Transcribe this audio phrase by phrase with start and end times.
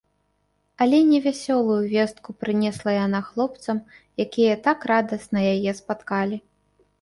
[0.83, 3.83] Але не вясёлую вестку прынесла яна хлопцам,
[4.27, 6.37] якія так радасна яе спаткалі.